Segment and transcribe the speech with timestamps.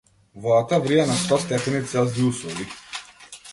[0.35, 2.69] Водата врие на сто степени целзиусови.